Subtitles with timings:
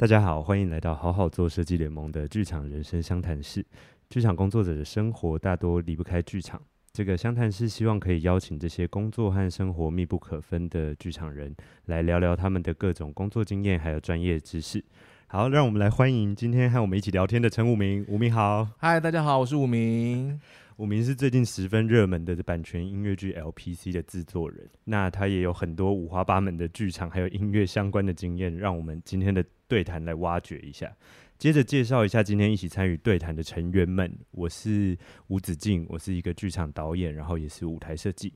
[0.00, 3.66] 大家好，欢迎来到好好做设计联盟的剧场人生相谈室。
[4.08, 6.62] 剧场工作者的生活大多离不开剧场，
[6.92, 11.52] 这个相谈室希望可以邀请这些工作和生活密不可分的剧场人，
[11.86, 14.84] 来聊聊他们的各种工作经验还有专业知识。
[15.26, 18.06] 好，让我们来欢迎今天和我们一起聊天的陈武明。
[18.06, 20.40] 武明好，嗨，大家好，我是武明。
[20.78, 30.88] 武明是最近十分热门的版权音乐剧 LPC 的制作人，那他也有很多五花八门的剧场还有音乐相关的经验，让我们今天的对谈来挖掘一下。
[31.36, 34.96] 接着介绍一下今天一起参与对谈的成员们，我是
[35.26, 38.32] 吴子敬，我是一个剧场导演，然后也是舞台设计。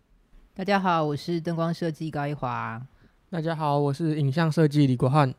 [0.52, 2.84] 大家好，我是灯光设计高一华。
[3.30, 5.32] 大家好，我是影像设计李国汉。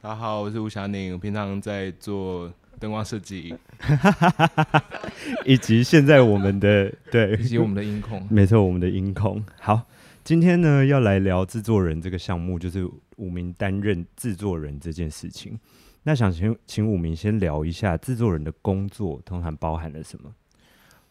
[0.00, 3.54] 大家好，我是吴霞宁，我平常在做灯光设计，
[5.44, 9.44] 以及现在我们的对，以及我们的音控，没错，我们的音控。
[9.60, 9.82] 好，
[10.24, 15.56] 今天呢要来聊制作人这个项目，就是五名担任制作人这件事情。
[16.04, 20.32] 那想请请五名先聊一下制作人的工作通常包含了什么？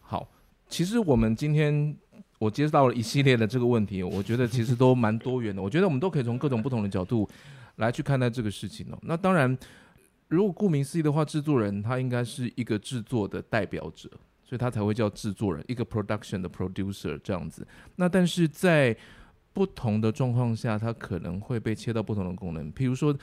[0.00, 0.28] 好，
[0.68, 1.96] 其实我们今天
[2.40, 5.62] 我接到了一系列的这个问题，我觉得其实都蛮多元的。
[5.62, 7.28] 我觉得我们都可以从各种不同的角度。
[7.76, 8.98] 来去看待这个事情哦。
[9.00, 9.56] 那当然，
[10.30, 14.08] 如果顾名思义的话，制作人他应该是一个制作的代表者，
[14.44, 17.66] 所以他才会叫制作人，一个 production 的 producer 这样子。
[17.96, 18.96] 那但是在
[19.52, 22.72] 不同的状况下，他可能会被切到不同的功能。
[22.72, 23.14] 譬如说，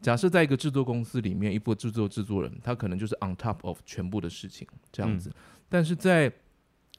[0.00, 5.32] 假设在一个制作公司里面，一部制作制作人，他可能就是 on top of 全部的事情这样子。
[5.68, 6.32] 但是在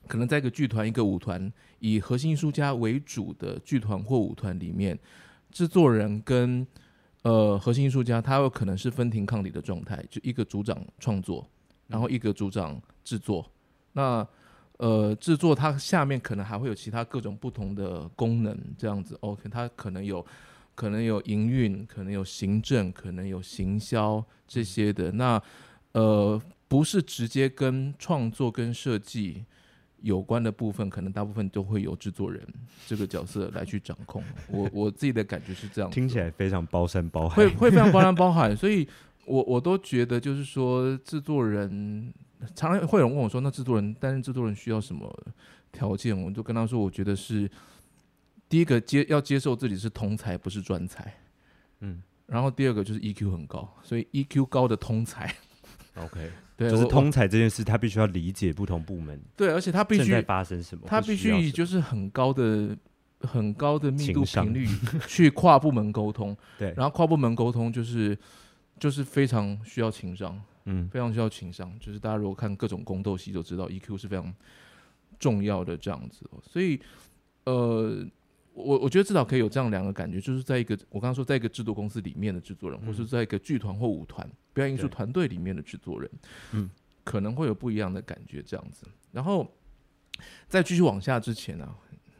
[0.07, 4.99] 可能在一个剧团、一个舞团，以核心艺术家为主的剧团或舞团里面，
[5.49, 6.67] 制作人跟
[7.23, 11.45] 呃，核心艺术家他有可能是分庭抗礼的状态，就一个组长创作，
[11.87, 13.49] 然后一个组长制作。
[13.93, 14.25] 那
[14.77, 19.17] 呃，制作它下面可能还会有其他各种不同的功能，这样子。
[19.21, 20.25] OK，它可能有
[20.75, 25.11] 可能有营运，可能有行政，可能有行销这些的。
[25.13, 25.41] 那
[25.93, 29.45] 呃，不是直接跟创作跟设计。
[30.03, 32.45] 有关的部分，可能大部分都会由制作人
[32.85, 34.21] 这个角色来去掌控。
[34.49, 38.53] 我我自己的感觉是这样，听起来非常包山包海，会会非常包山 包海。
[38.53, 38.85] 所以
[39.25, 42.13] 我我都觉得，就是说，制作人
[42.53, 45.09] 常常会有人问我说，那制作人担任制作人需要什么
[45.71, 46.15] 条件？
[46.21, 47.49] 我就跟他说，我觉得是
[48.49, 51.13] 第一个接要接受自己是通才，不是专才。
[51.79, 55.33] 嗯，然后第二个就是 EQ 很高，所以 EQ 高的通才。
[55.95, 56.31] OK。
[56.55, 59.19] 对，就是通才这件事，他必须要理解不同部门。
[59.35, 62.77] 对，而且他必须在发生什么，他必须以就是很高的、
[63.21, 64.67] 很高的密度频率
[65.07, 66.37] 去 跨部门沟通。
[66.59, 68.17] 对，然后跨部门沟通就是
[68.79, 71.73] 就是非常需要情商，嗯，非常需要情商。
[71.79, 74.31] 就是大家如果看各种宫斗戏，就知道 EQ 是非常
[75.19, 76.29] 重要的这样子。
[76.43, 76.79] 所以，
[77.45, 78.05] 呃。
[78.53, 86.09] 我我觉得至少可以有这样两个感觉，就是在一个我刚刚说，在一个制作公司里面的制作人，嗯、或是在一个剧团或舞团表演艺术团队里面的制作人，
[86.51, 86.69] 嗯，
[87.03, 88.85] 可能会有不一样的感觉这样子。
[89.11, 89.51] 然后
[90.47, 91.75] 在继续往下之前呢、啊，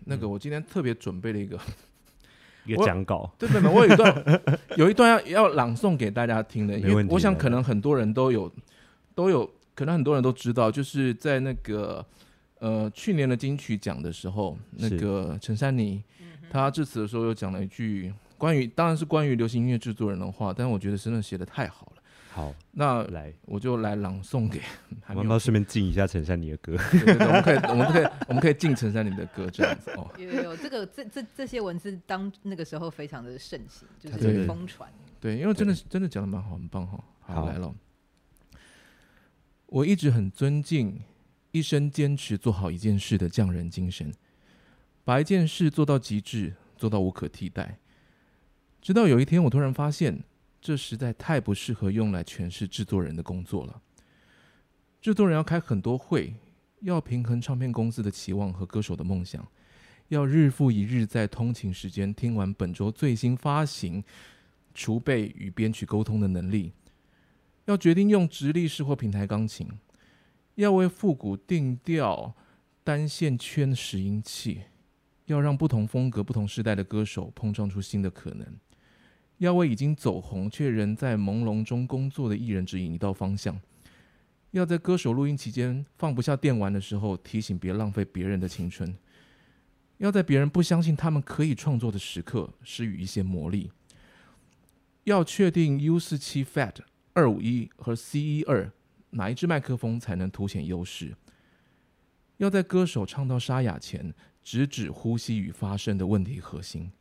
[0.05, 4.41] 那个我今天特别准备了一个、嗯、一个讲稿，对对对，我有一段
[4.77, 8.51] 有一段要要朗诵给大家听的，因为我想可能很多人都有
[9.13, 12.03] 都有，可能很多人都知道，就是在那个。
[12.59, 16.01] 呃，去年的金曲奖的时候，那个陈珊妮，
[16.53, 22.03] 他致辞的时候又讲了一句关于，当然是关于流行音乐制作人的话，但是我觉得真的写的太好了。
[22.31, 24.61] 好，那来我就来朗诵给，
[25.09, 26.77] 我们要顺便敬一下陈珊妮的歌。
[26.91, 30.09] 对对对，我们可以，我们可以，我们可以敬陈珊妮的歌这样子哦。
[30.17, 34.87] 有有有，这个这这这些文字当那个时候非常的盛行，就是疯传。
[35.19, 37.03] 对，因为真的真的讲的蛮好，很棒哈。
[37.21, 37.73] 好，来了，
[39.67, 41.01] 我一直很尊敬。
[41.51, 44.11] 一生坚持做好一件事的匠人精神，
[45.03, 47.77] 把一件事做到极致，做到无可替代。
[48.81, 50.23] 直到有一天，我突然发现，
[50.61, 53.81] 这实在太不适合用来诠释制作人的工作了。
[55.01, 56.33] 制作人要开很多会，
[56.81, 59.45] 要平衡唱片公司的期望和歌手的梦想，
[60.07, 64.03] 要日复一日在通勤时间听完本周最新发行，
[64.73, 66.71] 储备与编曲沟通的能力，
[67.65, 69.67] 要决定用直立式或平台钢琴。
[70.55, 72.35] 要为复古定调
[72.83, 74.61] 单线圈拾音器，
[75.25, 78.45] 要让不同风格、不同时代的歌手碰撞出新的可能，
[79.37, 83.59] 要为已经走红却仍在朦胧中工作的艺人指引一道方向，
[84.51, 88.95] 要在歌手录音期间放不下电玩的时候提醒别浪费别人的青春，
[89.97, 93.71] 要在别人不相信他们可以创作的时刻施予一些魔力，
[95.05, 96.75] 要确定 U 四七 Fat
[97.13, 98.71] 二五一和 CE 二。
[99.15, 101.15] 哪一支麦克风才能凸显优势？
[102.37, 104.11] 要在歌手唱到沙哑前，
[104.43, 106.91] 直指呼吸与发声的问题核心。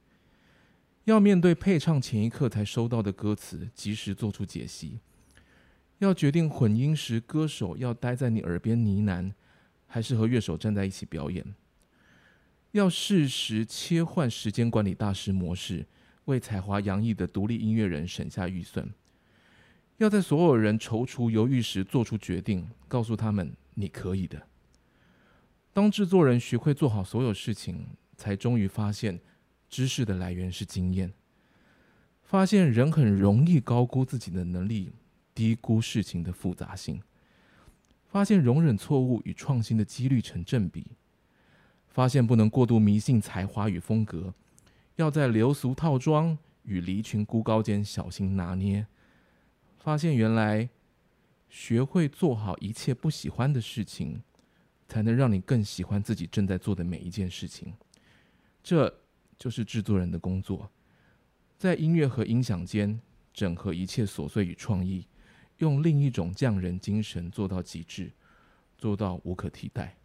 [1.05, 5.01] 要面对配唱前一刻才收到的歌词，及时做出解析；
[5.99, 9.33] 要决定混音时，歌手要待在你耳边呢喃，
[9.89, 11.45] 还是和乐手站在一起表演；
[12.71, 15.85] 要适时切换时间管理大师模式，
[16.27, 18.87] 为才华洋溢的独立音乐人省下预算；
[19.99, 24.41] 要在所有人踌躇犹豫时做出决定，告诉他们你可以的。
[25.73, 27.87] 当制作人学会做好所有事情，
[28.17, 29.19] 才终于发现，
[29.71, 31.13] 知识的来源是经验。
[32.23, 34.93] 发现人很容易高估自己的能力，
[35.35, 37.03] 低估事情的复杂性。
[38.07, 40.93] 发现容忍错误与创新的几率成正比。
[41.89, 44.35] 发现不能过度迷信才华与风格，
[44.97, 48.87] 要在流俗套装与离群孤高间小心拿捏。
[49.79, 50.69] 发现原来
[51.49, 54.23] 学会做好一切不喜欢的事情，
[54.93, 57.73] 才能让你更喜欢自己正在做的每一件事情，
[58.63, 58.95] 这
[59.39, 60.71] 就是制作人的工作，
[61.57, 63.01] 在音乐和音响间
[63.33, 65.07] 整合一切琐碎与创意，
[65.57, 68.13] 用另一种匠人精神做到极致，
[68.77, 69.97] 做到无可替代。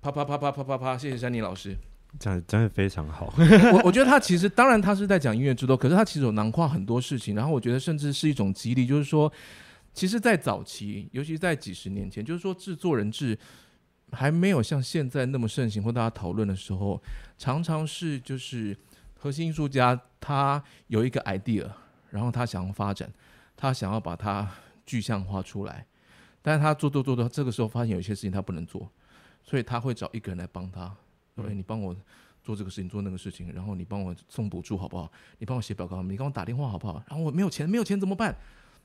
[0.00, 0.96] 啪啪啪啪啪啪啪！
[0.96, 1.76] 谢谢珊妮老师，
[2.18, 3.30] 讲真的非常好。
[3.36, 9.30] 我我觉得他其实当然他是在讲音乐制作，可是他其实有囊括很多事情，然后我觉得甚至是一种激励，就是说，
[9.92, 13.38] 其实，在早期，尤其在几十年前，就是说制作人制。
[14.14, 17.02] 还没有像现在那么盛行或大家讨论的时候，
[17.36, 18.76] 常常是就是
[19.18, 21.68] 核心艺术家他有一个 idea，
[22.10, 23.12] 然后他想要发展，
[23.56, 24.48] 他想要把它
[24.86, 25.86] 具象化出来，
[26.40, 28.90] 但是他做做做做，这个时候发现有些事情他不能做，
[29.42, 30.94] 所以他会找一个人来帮他，
[31.34, 31.96] 对、嗯、你帮我
[32.42, 35.10] 做这个事情，做那个事情，然后你帮我送补助好不好？
[35.38, 37.02] 你帮我写表格，你帮我打电话好不好？
[37.08, 38.36] 然后我没有钱，没有钱怎么办？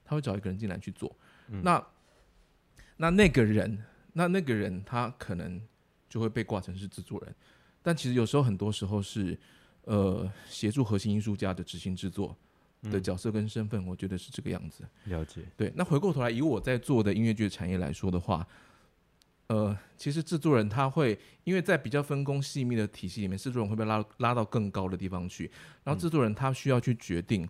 [0.03, 1.15] 他会找一个人进来去做，
[1.49, 1.85] 嗯、那
[2.97, 3.83] 那那个人。
[4.19, 5.61] 那那个人他可能
[6.09, 7.33] 就会被挂成是制作人，
[7.81, 9.39] 但其实有时候很多时候是，
[9.85, 12.35] 呃，协助核心艺术家的执行制作
[12.81, 14.83] 的角色跟身份，我觉得是这个样子。
[15.05, 15.43] 了解。
[15.55, 18.45] 对，那回过头来以我在做的音乐剧产业来说的话，
[19.47, 25.49] 呃，其实制作人他会因为在比较分工细密的体系里面，制作人会被拉拉到更高的地方去，
[25.85, 27.47] 然后制作人他需要去决定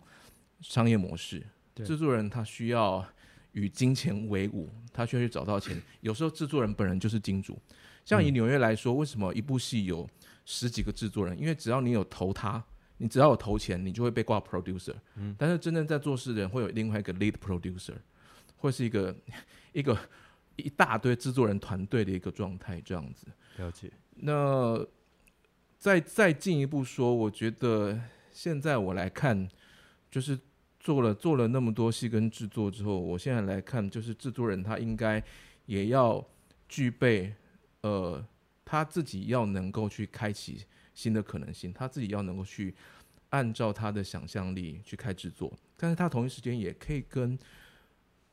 [0.62, 1.44] 商业模式，
[1.78, 3.04] 制作人他需要。
[3.54, 5.82] 与金钱为伍，他需要去找到钱。
[6.02, 7.60] 有时候制作人本人就是金主。
[8.06, 10.10] 像以纽约来说，为什么一部戏有
[10.46, 11.40] 十几个制作人？
[11.40, 12.64] 因为只要你有投他，
[12.98, 14.96] 你只要有投钱，你就会被挂 producer。
[15.16, 17.96] 嗯但是真正在做事的人会有另外一个 lead producer，
[18.58, 19.16] 会是一个
[19.74, 19.98] 一个
[20.56, 23.28] 一大堆制作人团队的一个状态这样子。
[23.58, 23.92] 了解。
[24.16, 24.86] 那
[25.78, 28.00] 再再进一步说，我觉得
[28.32, 29.48] 现在我来看，
[30.12, 30.40] 就是。
[30.80, 35.22] 做了做了那么多戏跟制作之后，我现在来看，就是制作人他应该
[35.66, 36.26] 也要
[36.70, 37.36] 具备，
[37.82, 38.26] 呃，
[38.64, 42.74] 他自己要能够去开启新的可能性，他自己要能够去
[43.32, 47.38] 按照他的想象力去开制作，但是他同一时间也可以跟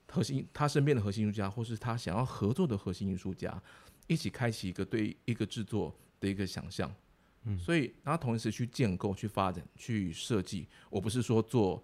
[0.07, 3.61] 核心他身边的核心艺术家，或是他想要合作的核心艺术家
[4.07, 6.95] 一起开启一个对一个制作的一个想象，
[7.43, 10.69] 嗯，所以他同时去建构、去发展、去设计。
[10.89, 11.83] 我不是说做。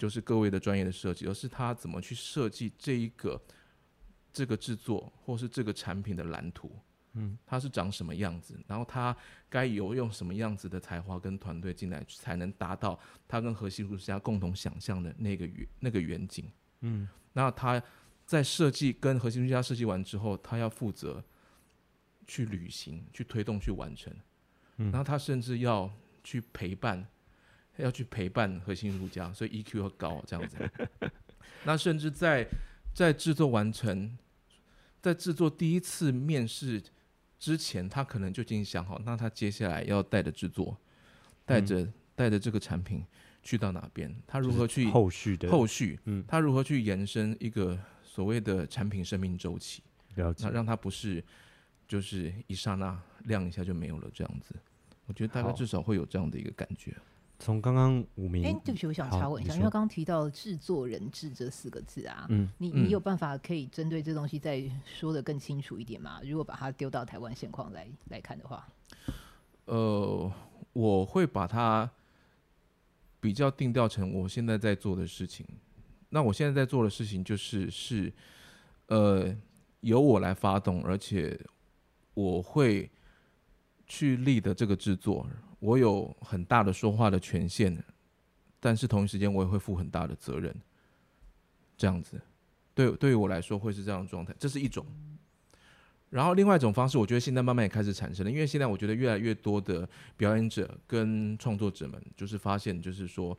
[0.00, 3.38] 就是各位的专业的设计，而是他怎么去设计这一个
[4.32, 6.72] 这个制作，或是这个产品的蓝图，
[7.12, 9.14] 嗯，它是长什么样子，然后他
[9.50, 12.98] 该有用什么样子的才华跟团队进来，才能达到
[13.28, 17.82] 他跟核心艺术家共同想象的那个远那个远景，嗯，那他
[18.24, 21.22] 在设计跟核心艺术家设计完之后，他要负责
[22.26, 24.10] 去履行、去推动、去完成，
[24.78, 25.92] 嗯，然后他甚至要
[26.24, 27.06] 去陪伴。
[27.80, 30.56] 要去陪伴核心艺术家，所以 EQ 要高这样子。
[31.64, 32.46] 那甚至在
[32.94, 34.16] 在制作完成，
[35.00, 36.82] 在制作第一次面试
[37.38, 40.76] 之前，他可能就已经想好，那他接下来要带着制作，
[41.44, 43.04] 带着带着这个产品
[43.42, 44.14] 去到哪边？
[44.26, 45.98] 他如何去后续的后续？
[46.04, 49.82] 嗯，他如何去延伸一个所谓的产品生命周期？
[50.16, 50.46] 了解。
[50.46, 51.22] 那让他不是
[51.86, 54.54] 就是一刹那亮一下就没有了这样子。
[55.06, 56.96] 我觉得大概至少会有这样的一个感觉。
[57.40, 66.20] 从刚刚五名，哎，对不起，我想插问一下，因为刚刚提到“制作人制”这四个字啊，嗯，你你有办法可以针对这东西再说的更清楚一点吗？
[66.22, 68.68] 如果把它丢到台湾现况来来看的话，
[69.64, 70.30] 呃，
[70.74, 71.90] 我会把它
[73.20, 75.46] 比较定调成我现在在做的事情。
[76.10, 78.12] 那我现在在做的事情就是是，
[78.88, 79.34] 呃，
[79.80, 81.40] 由我来发动，而且
[82.12, 82.90] 我会
[83.86, 85.26] 去立的这个制作。
[85.60, 87.80] 我有很大的说话的权限，
[88.58, 90.54] 但是同一时间我也会负很大的责任。
[91.76, 92.20] 这样子，
[92.74, 94.84] 对对于我来说会是这样的状态，这是一种。
[96.10, 103.38] 然后另外一种方式，我觉得现在慢慢也开始产生了，因为现在我觉得越来越多的表演者跟创作者们，就是发现，就是说，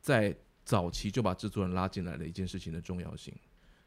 [0.00, 3.34] 在早期就把制作人拉进来的一件事情的重要性。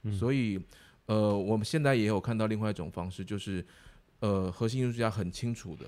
[0.04, 0.60] 嗯、所以，
[1.06, 3.66] 呃，我们现在也有看到另外一种方式，就是，
[4.20, 5.86] 呃，核心艺术家很清楚的，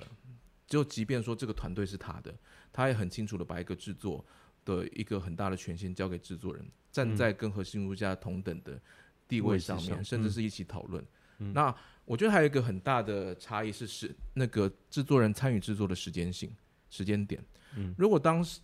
[0.69, 2.33] 就即便说这个团队是他的，
[2.71, 4.23] 他也很清楚的把一个制作
[4.63, 8.79] 的一个很大的权限交给制作人，站在跟核心艺术家同等的
[9.27, 11.03] 地位上面，嗯、甚至是一起讨论。
[11.39, 16.51] 嗯、那我觉得还有一个很大的差异是是那个制作人参与制作的时间性、
[16.89, 17.43] 时间点。
[17.75, 18.59] 嗯，如果当时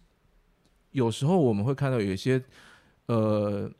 [0.92, 2.44] 有时候我们会看到有一些
[3.08, 3.72] 呃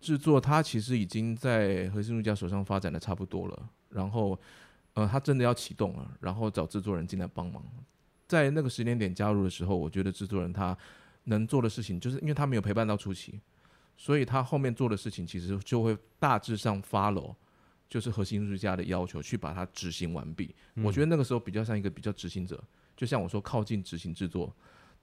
[0.00, 4.38] 制作，它其实已经在核心艺术家手上发展的差不多了，然后
[4.94, 7.62] 呃他真的要启动了，然后找制作人进来帮忙，
[8.26, 10.76] 在那个时间点加入的时候，我觉得制作人他
[11.24, 13.40] 能做的事情，就是因为他没有陪伴到初期，
[13.96, 17.34] 所以他后面做的事情其实就会大致上 follow。
[17.86, 20.52] 就是核心艺术家的要求，去把它执行完毕。
[20.74, 22.60] 嗯、我觉得那个时候比较像一个比较执行者，
[22.96, 24.52] 就像我说靠近执行制作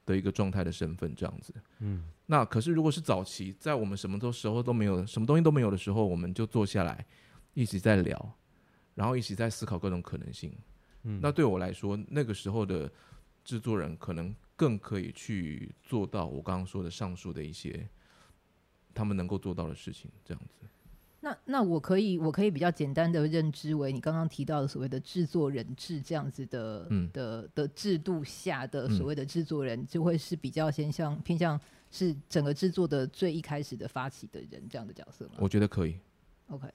[0.05, 1.53] 的一个状态的身份这样子。
[1.79, 7.05] 嗯，那可是如果是早期，在我们什么都时候都没有，什么东西都没有的时候，我们就坐下来
[7.53, 8.33] 一直在聊，
[8.95, 10.53] 然后一起在思考各种可能性。
[11.03, 12.91] 嗯，那对我来说，那个时候的
[13.43, 17.87] 制作人可能更可以去做到我刚刚说的上述的一些
[18.93, 20.65] 他们能够做到的事情，这样子。
[21.23, 31.59] 那那我可以我可以比较简单的认知为你刚刚提到的所谓的制作人制这样子的、嗯、的的制度下的所谓的制作人就会是比较偏向偏向
[31.91, 35.33] 是整个制作的最一开始的发起的人这样的角色吗？
[35.37, 35.95] 我觉得可以。
[36.47, 36.67] OK，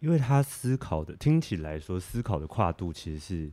[0.00, 3.50] 因为他思考的听起来说思考的跨度其实是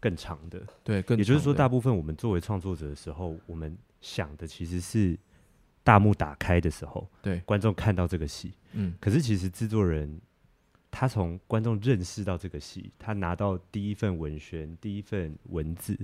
[0.00, 1.04] 更长的，对。
[1.16, 5.18] 也就是说，大部分我们作为创作者的时候，我们想的其实是。
[5.84, 10.20] 大幕打开的时候，对观众看到这个戏，嗯，可是其实制作人
[10.92, 15.98] 他从观众认识到这个戏，他拿到第一份文宣、第一份文字，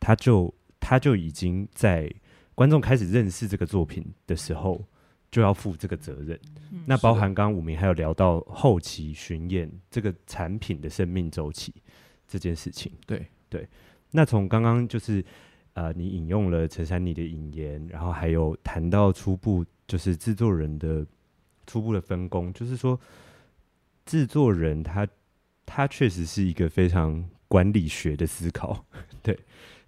[0.00, 2.12] 他就他就已经在
[2.56, 4.84] 观众开始认识这个作品的时候，
[5.30, 6.38] 就要负这个责任。
[6.72, 11.74] 嗯、那包含刚刚武明还有聊到后期巡演这个产品的生命周期
[12.26, 13.26] 这件事情，对。
[13.48, 13.68] 对。
[14.10, 15.24] 那从刚刚就是。
[15.76, 21.06] 呃，你引用了陈珊妮的引言，然后还有谈到初步就是制作人的
[21.66, 22.98] 初步的分工，就是说
[24.06, 25.06] 制作人他
[25.66, 28.86] 他确实是一个非常管理学的思考，
[29.22, 29.38] 对，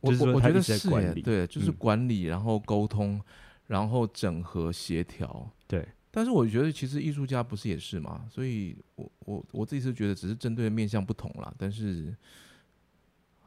[0.00, 3.22] 我就是说他一直在管理，对，就是管理，然后沟通，嗯、
[3.68, 5.86] 然后整合协调，对。
[6.10, 12.12] 但是我觉得其实艺术家不是也是嘛，所以我我我自己是觉得只是针对的面向不同啦，但是。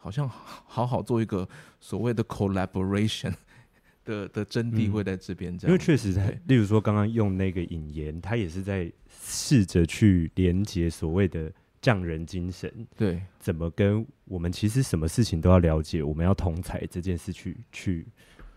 [0.04, 1.48] 好像好好做一个
[1.80, 3.32] 所谓的 collaboration
[4.04, 18.08] 的的真谛会在这边这样，因为确实在，例如说刚刚用那个引言，他也是在试着去连接所谓的匠人精神，对，怎么跟我们其实什么事情都要了解，我们要同才这件事去去。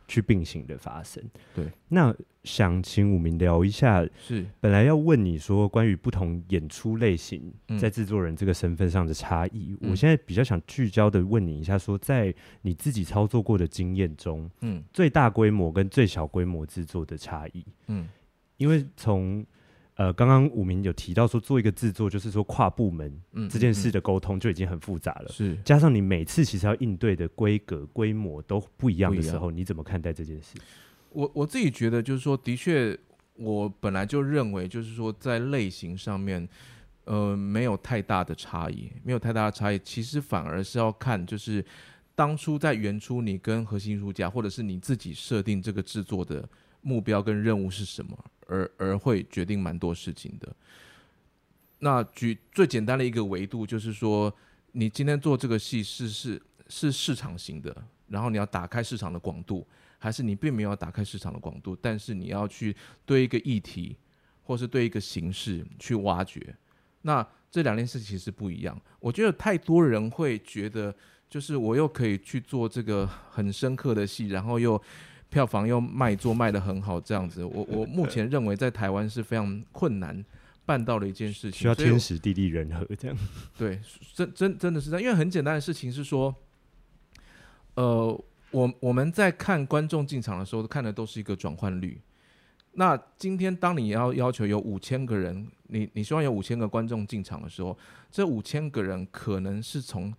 [0.07, 1.23] 去并行的发生，
[1.55, 1.67] 对。
[1.89, 4.45] 那想请武明聊一下，是。
[4.61, 18.07] 本来要问你说关于不同演出类型在制作人这个身份上的差异，嗯、我现在比较想聚焦的问你一下，说在你自己操作过的经验中，嗯，最大规模跟最小规模制作的差异，嗯，
[18.59, 19.45] 因为从
[19.97, 25.57] 呃，刚刚武明有提到说，做一个制作就是说跨部门这件事的沟通就已经很复杂了，是。
[25.65, 30.57] 加上你每次其实要应对的规格规模都不一样的时候，你怎么看待这件事？
[31.11, 32.99] 我我自己觉得就是说，的确，
[33.37, 36.49] 我本来就认为就是说，在类型上面，
[37.05, 41.65] 呃，没有太大的差异，没有太大的差异，其实反而是要看就是
[42.17, 46.49] 当初在原初你跟核心艺术家，或者是你自己设定这个制作的
[46.85, 48.17] 目标跟任务是什么。
[48.47, 50.55] 而而会决定蛮多事情的。
[51.79, 54.31] 那举最简单的一个维度，就是说，
[54.73, 57.75] 你今天做这个戏是是是市场型的，
[58.07, 59.67] 然后你要打开市场的广度，
[59.99, 62.77] 还是你并没有打开市场的广度，但是你要去
[63.07, 63.97] 对一个议题，
[64.43, 66.55] 或是对一个形式去挖掘。
[67.01, 68.79] 那这两件事其实不一样。
[69.01, 70.95] 我觉得太多人会觉得，
[71.31, 74.79] 就是我又可以去做这个很深刻的戏，然后又。
[75.35, 80.25] 票房又卖座卖的很好，这样子，我我 目前认为在台湾是非常困难
[80.65, 83.17] 办到的一件事情，需要天时地利人和这样。
[83.59, 83.81] 对，
[84.15, 86.33] 真真真的是这样，因为很简单的事情是说，
[87.75, 92.01] 呃，我我们在看观众进场的时候，看的都是一个转换率。
[92.75, 97.77] 那今天当你要要求有五千个人，你你希望有五千个观众进场的时候，
[98.09, 100.15] 这五千个人可能是从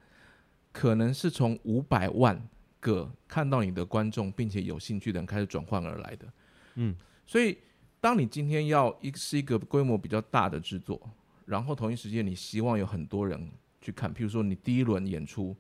[0.74, 2.46] 可能是从五百万。
[2.86, 6.28] 个看到你的观众，并且有兴趣的人开始转换而来的，
[6.76, 7.58] 嗯，所以
[8.00, 11.02] 当你今天要一是一个规模比较大的制作，
[11.46, 13.50] 然后同一时间你希望有很多人
[13.82, 15.56] 去看，譬如说你第一轮演出，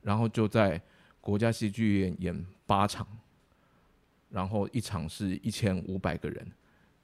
[0.00, 0.80] 然后就在
[1.20, 3.06] 国家戏剧院演八场，
[4.30, 6.50] 然后一场是一千五百个人，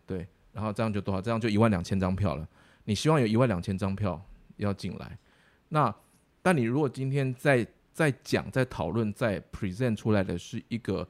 [0.07, 1.21] 对，然后这样就多少？
[1.21, 2.49] 这样就一万两千张票了。
[2.85, 4.19] 你希望有一万两千张票
[4.57, 5.19] 要进来，
[5.69, 5.95] 那
[6.41, 7.67] 但你如果今天在
[7.97, 11.09] 在讲、在讨论、在 present 出来的是一个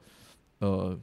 [0.59, 0.97] 呃，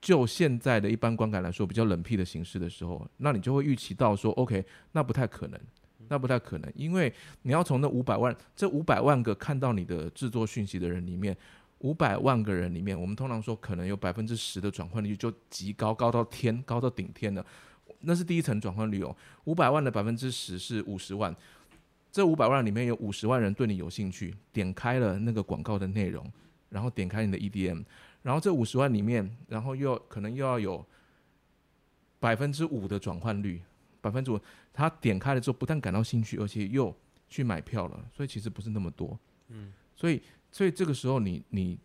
[0.00, 5.60] 就现在的一般观感来说比较冷僻的形式的时候，那你就会预期到说，OK，那不太可能，
[6.08, 7.12] 那不太可能，因为
[7.42, 11.36] 你要从那五百万这五百万个看到你的制作讯息的人里面，
[11.80, 17.44] 五百万个人里面，我们通常说可能有百分之十的转换率就极高，高到天，高到顶天了。
[18.00, 21.34] 那是第一层转换率哦，五百万的百分之十是五十万，
[22.16, 26.24] 这五百万里面有五十万人对你有兴趣，点开了那个广告的内容，
[26.70, 27.84] 然后点开你的 EDM，
[28.22, 30.82] 然后这五十万里面，然后又可能又要有
[32.18, 33.60] 百分之五的转换率，
[34.00, 34.40] 百分之五，
[34.72, 36.96] 他点开了之后不但感到兴趣，而且又
[37.28, 39.18] 去买票了，所以其实不是那么多，
[39.48, 41.78] 嗯，所以所以这个时候你你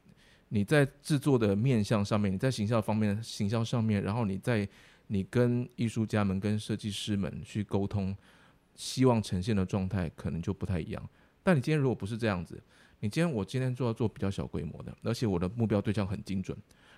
[0.47, 4.65] 你在制作的面向上面，你在行销方面行销上面，然后你在
[5.07, 8.15] 你跟艺术家们、跟设计师们去沟通，
[8.81, 11.09] 希望呈现的状态可能就不太一样。
[11.43, 12.59] 但你今天如果不是这样子，
[13.00, 16.57] 你今天我今天做要做比较小规模的，而且我的目标对象很精准，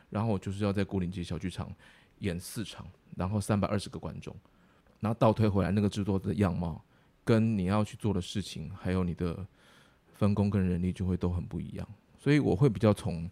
[0.10, 1.70] 然后我就是要在古岭街小剧场
[2.20, 2.88] 演四场，
[3.18, 4.34] 然后三百二十个观众，
[5.02, 6.82] 然后倒推回来那个制作的样貌，
[7.26, 9.46] 跟你要去做的事情，还有你的
[10.14, 11.86] 分工跟人力就会都很不一样。
[12.18, 13.30] 所以我会比较从，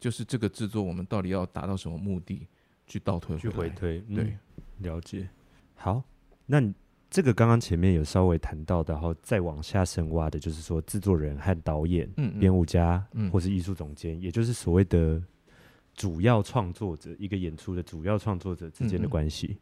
[0.00, 2.48] 就是这个制作我们到底要达到什么目的。
[2.86, 4.38] 去倒推，去回推，对、嗯，
[4.80, 5.26] 了解。
[5.74, 6.02] 好，
[6.44, 6.74] 那你
[7.14, 15.22] 这个刚刚前面有稍微谈到的，然后再往下深挖的，就是说制作人和导演、编、嗯、舞家，嗯、或是艺术总监、嗯，也就是所谓的
[15.94, 19.58] 主要创作者，一个演出的主要创作者之间的关系、嗯。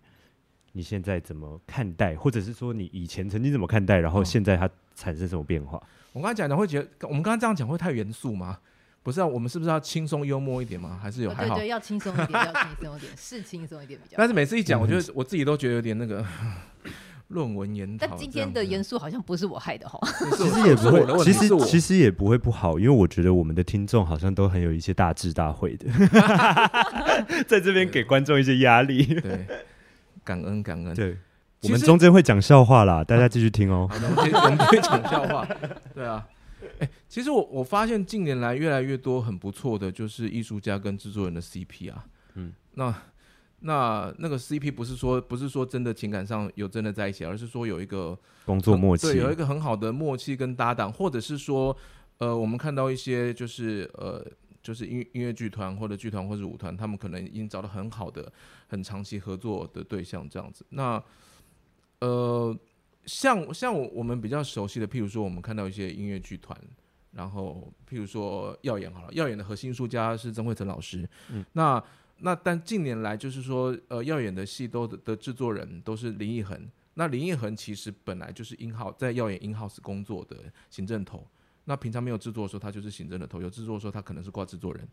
[0.73, 5.77] 你现在怎么看待，或者是说你以前曾经怎么看待，然后现在它产生什么变化？
[5.77, 5.83] 哦、
[6.15, 8.61] 我刚才讲的会觉得，我们刚刚这样讲会太严肃吗？
[9.03, 10.99] 不是啊，我们是不是要轻松幽默一点吗？
[11.03, 11.57] 还是有还好？
[11.57, 14.17] 对对，要轻松一点，要轻松一点，是轻松一点比较。
[14.17, 16.25] 但是每次一讲，我觉得我自己都觉得有点那个
[17.33, 18.07] 论文研讨。
[18.07, 19.99] 但今天的严肃好像不是我害的哈。
[20.37, 25.91] 其实也不会，其实其实也不会不好，因为我觉得我们的听众好像都很有一些大智大慧的，
[27.49, 29.03] 在这边给观众一些压力。
[29.05, 29.47] 对，
[30.23, 30.95] 感恩感恩。
[30.95, 31.17] 对，
[31.63, 33.89] 我们中间会讲笑话啦，大家继续听哦。
[33.91, 35.49] 好的，我们会讲笑话。
[35.95, 36.27] 对啊。
[36.79, 42.95] 哎、欸，其实我我发现近年来越来越多很不错的，就是艺术家跟制作人的 CP 啊，嗯，那
[43.63, 51.77] 那那个 CP 不是说不是说真的情感上有真的在一起，而是说有一个工作默契，对，有一个很好的默契跟搭档，或者是说，
[52.19, 54.25] 呃，我们看到一些就是呃，
[54.63, 58.33] 就是音音乐剧团或者剧团或者舞团，他们可能已经找到很好的、
[58.69, 61.03] 很长期合作的对象这样子，那
[62.01, 62.57] 呃。
[63.05, 66.57] 像像我我们比较熟悉的，譬如说我们看到一些音乐剧团，
[67.11, 71.83] 然后譬如说耀眼好了，耀眼的核心艺术家是曾慧成老师，嗯，那
[72.19, 80.37] 那但近年来就是说，呃，耀眼的戏都的制作人都是林奕恒，那林奕恒其实本来就是 in house 在耀眼 in house 工作的
[80.71, 81.27] 行政头，
[81.65, 84.87] 那平常没有制作的时候他就是行政的头，有制作的时候他可能是挂制作人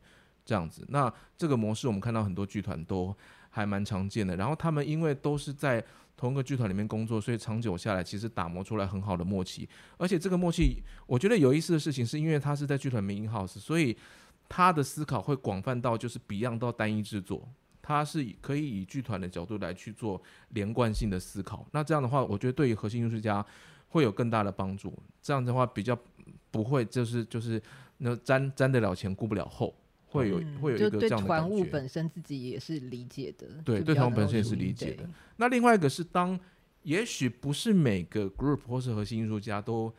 [0.43, 3.15] 这样子，那这个模式我们看到很多剧团都
[3.49, 5.83] 还蛮常见的，然后他们因为都是在
[6.17, 9.67] 同一个剧团里面工作，所以长久下来，其实打磨出来很好的默契。
[9.97, 13.95] 而且这个默契，我觉得有意思的事情，是因为他是在剧团里面 in house，所以
[14.49, 17.47] 他的思考会广泛到就是 beyond 到单一制作，
[17.81, 21.65] 他是可以以剧团的角度来去做连贯性的思考。
[21.71, 23.45] 那这样的话，我觉得对于核心艺术家
[23.87, 24.91] 会有更大的帮助。
[25.21, 25.97] 这样的话，比较
[26.51, 27.61] 不会就是就是
[27.99, 29.73] 那沾沾得了前顾不了后。
[30.11, 31.47] 会有会有一个这样的感觉。
[31.47, 33.47] 对团务本身自己也是理解的。
[33.63, 35.07] 对，对团务本身也是理解的。
[35.37, 36.39] 那另外一个是当，
[36.81, 39.93] 也许不是每个 group 或是核心艺术家都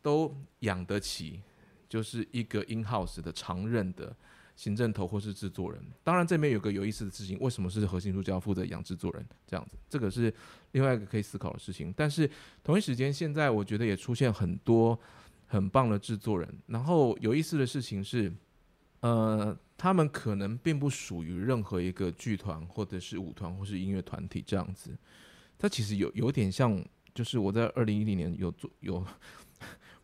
[0.00, 1.42] 都养得起，
[1.90, 4.16] 就是一个 in house 的常任的
[4.56, 5.78] 行政头或是制作人。
[6.02, 9.76] 当然这边有个有意思的事情，为什么是核心艺术家负责养制作人这样子？
[9.90, 10.32] 这个是
[10.72, 11.92] 另外一个可以思考的事情。
[11.94, 12.30] 但是
[12.64, 14.98] 同一时间，现在我觉得也出现很多
[15.48, 16.48] 很棒的制作人。
[16.68, 18.32] 然后有意思的事情是。
[19.02, 24.90] 呃，他们可能并不属于任何一个剧团，或者是舞团，或是音乐团体这样子。
[25.58, 29.02] 它其实有有点像，就是我在二零一零年有做有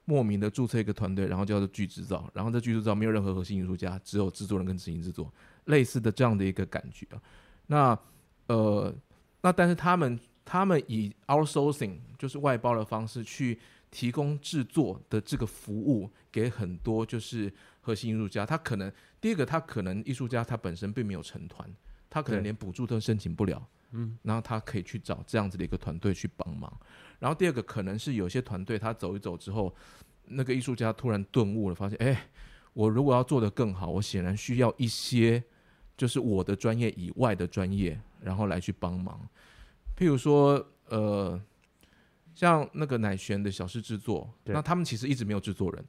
[0.07, 5.31] 莫名的注册一个团队，然后叫做巨制造，然后这巨制造没有任何核心艺术家，只有制作人跟执行制作，
[5.67, 7.21] 类似的这样的一个感觉啊。
[7.67, 7.99] 那
[8.47, 8.95] 呃，
[9.43, 13.59] 那但是他们他们以 outsourcing 就是外包的方式去
[13.91, 17.53] 提供制作的这个服务给很多就是。
[17.87, 21.73] 核心艺术家，他可能第一个，他可能艺术家他本身并没有成团，
[22.11, 26.81] 他可能连补助都申请不了，嗯，然后他可以去找这样子的一个团队去帮忙。
[27.19, 29.75] 然后第二个可能是有些团队他走一走之后，
[30.25, 32.29] 那个艺术家突然顿悟了，发现，哎，
[32.75, 35.43] 我如果要做得更好，我显然需要一些
[35.97, 39.19] 就是我的专业以外的专业，然后来去帮忙。
[39.97, 41.41] 譬如说，呃，
[42.35, 45.85] 像那个乃璇的小事制作，那他们其实一直没有制作人，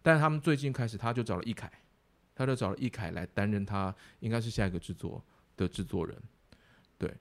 [0.00, 1.68] 但是他们最近开始，他就找了易凯，
[2.34, 5.20] 他就找了易凯来担任他应该是下一个制作
[5.56, 6.16] 的制作人。
[6.96, 7.12] 对，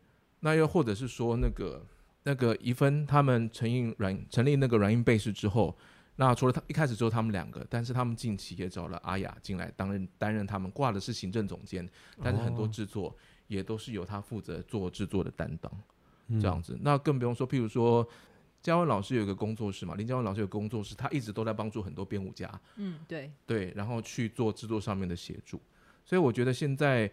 [0.41, 1.83] 那又或者是说那个。
[2.27, 5.73] 那个怡芬他们成立软成立那个软硬贝氏之后，
[6.17, 11.87] 那除了他一开始只有他们两个，但是他们近期也找了阿雅进来担任担任他们挂的是行政总监，
[12.21, 13.15] 但是很多制作
[13.47, 15.71] 也都是由他负责做制作的担当，
[16.41, 16.73] 这样子。
[16.73, 18.05] 嗯、那更不用说，譬如说
[18.61, 25.61] 嘉文老师有一个工作室嘛，林嘉文老师有个工作室，他一直都在帮助很多编舞家，嗯，对对，然后去做制作上面的协助，
[26.03, 27.09] 所以我觉得现在。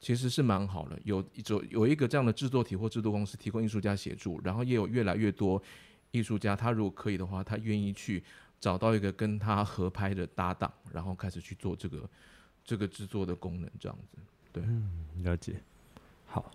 [0.00, 5.62] 其实是蛮好的，有一种有一个这样的制作体或制作公司提供艺术家协助，然后也有越来越多
[6.10, 8.24] 艺术家，他如果可以的话，他愿意去
[8.58, 12.08] 找到一个跟他合拍的搭档，然后开始去做这个
[12.64, 14.18] 这个制作的功能，这样子。
[14.52, 14.64] 对，
[15.22, 15.60] 了解。
[16.24, 16.50] 好，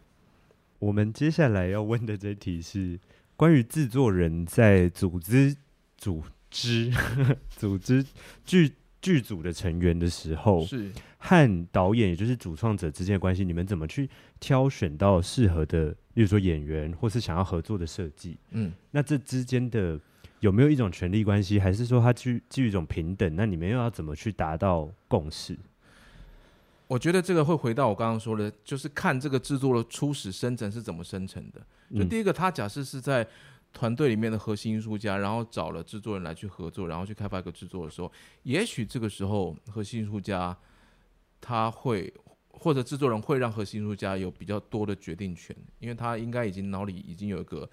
[0.79, 2.99] 我们接下来要问的这题是
[3.35, 5.55] 关于制作人在组织
[5.97, 6.91] 组织
[7.55, 8.03] 组织
[8.43, 8.73] 剧。
[9.05, 18.35] 剧组的成员的时候，是和导演，也就是主创者之间的关系，你们怎么去挑选到适合的，例如说演员，或是想要合作的设计？
[18.49, 19.99] 嗯，那这之间的
[20.39, 23.35] 有没有一种权力关系，还是说它基基于一种平等？
[23.35, 25.55] 那你们又要怎么去达到共识？
[26.87, 31.61] 我觉得这个会回到我刚刚说的，就是看这个制作的初始生成是怎么生成的。
[31.95, 33.27] 就第一个，他假设是在。
[33.75, 38.09] 团队里面的核心艺术家，然后找了制作人来去合作，然后去开发一个制作的时候，
[38.43, 40.57] 也许这个时候核心艺术家
[41.41, 42.11] 他会
[42.47, 47.69] 或者制作人会让核心艺术家有比较多的决定权，因为他应该已经脑里已经有一个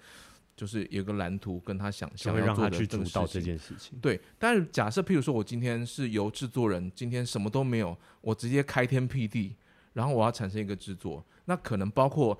[0.57, 3.97] 就是有一个蓝图跟他想象要做的这个这件事情。
[4.01, 9.55] 对，但是假设譬如说我今天是由制作人今天什么都没有，我直接开天辟地，
[9.93, 12.37] 然后我要产生一个制作，那可能包括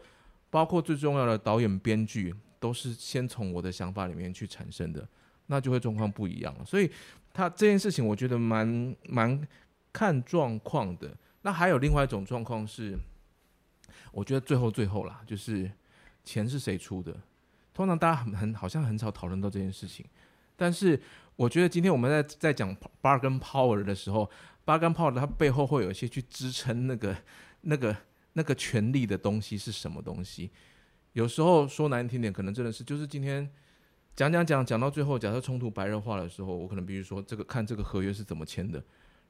[0.50, 2.36] 包括最重要的导演编剧。
[2.64, 5.06] 都是先从我的想法里面去产生的，
[5.48, 6.64] 那就会状况不一样了。
[6.64, 6.90] 所以
[7.34, 9.46] 他这件事情，我觉得蛮蛮
[9.92, 11.14] 看状况的。
[11.42, 12.98] 那还有另外一种状况是，
[14.14, 15.70] 我觉得最后最后啦，就是
[16.24, 17.14] 钱是谁出的？
[17.74, 20.06] 通常大家很很好像很少讨论到这件事情。
[20.56, 20.98] 但是
[21.36, 24.32] 我觉得今天我们在在讲 bargain power 的时候
[24.66, 27.18] ，bargain power 它背后会有一些去支撑那个
[27.60, 27.94] 那个
[28.32, 30.50] 那个权力的东西是什么东西？
[31.14, 33.48] 有时候说难听点，可能真的是就是今天
[34.16, 38.84] 讲讲讲讲到最后，假设冲突白热化的时候，我可能必须说这个看这个合约是怎么签的，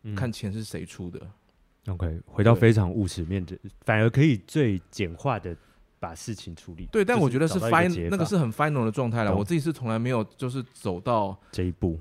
[0.03, 1.19] 嗯、看钱是谁出的。
[1.87, 5.53] OK，回到非常务实面的，反而可以最简化的
[5.99, 6.87] 把事情处理。
[6.89, 9.31] 对，但我觉得是 final 那个是很 final 的状态了。
[9.31, 11.99] 懂我自己是从来没有就是走到 这一步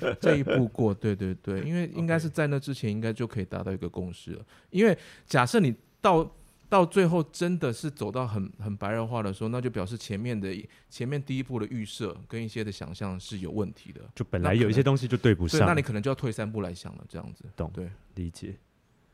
[0.00, 0.92] 这，这一步过。
[0.92, 4.44] 对对对，因为应该是在那之前应该就可以达到一个共识了。
[4.68, 6.30] 因为假设你到。
[6.68, 10.52] 到最后真的是走到很很白热化的时候，那就表示前面的
[10.90, 17.44] 前面第一步的预设跟一些的想象是有问题的，就本来有一些东西就对不上，那，那你可能就要退三步来想了，这样子。
[17.54, 18.56] 懂，对，理解。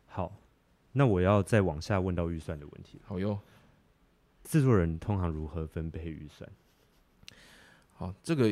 [0.06, 0.34] 好，
[0.92, 2.98] 那我要再往下问到预算的问题。
[3.04, 3.38] 好哟，
[4.44, 6.50] 制作人通常如何分配预算？
[7.92, 8.48] 好，这个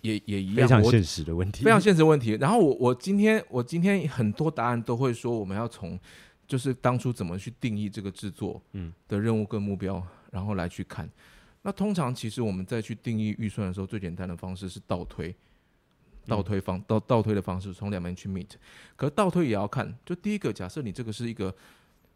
[0.00, 2.32] 也也一样，非常现实的问题，非常现实的问题。
[2.32, 5.96] 然后我我今天我今天很多答案都会说我们要从。
[6.46, 8.62] 就是当初怎么去定义这个制作
[9.08, 11.08] 的任务跟目标，嗯、然后来去看。
[11.62, 15.34] 那通常其实我们在去定义预算的时候，最简单的方式是倒推，
[16.26, 18.50] 倒推方倒倒推的方式从两边去 meet。
[18.96, 21.54] 可倒推也要看，就第一个，假设你这个是一个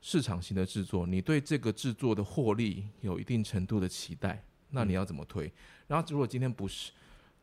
[0.03, 5.47] 市场型的制作，你对这个制作的获利有一定程度的期待，那你要怎么推？
[5.47, 5.53] 嗯、
[5.87, 6.93] 然后如果今天不是，